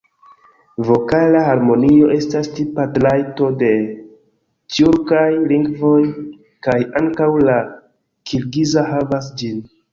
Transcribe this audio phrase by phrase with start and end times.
[0.85, 3.71] Vokala harmonio estas tipa trajto de
[4.77, 6.03] tjurkaj lingvoj,
[6.69, 7.63] kaj ankaŭ la
[8.33, 9.67] kirgiza havas ĝin.